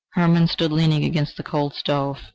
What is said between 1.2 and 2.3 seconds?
the cold stove.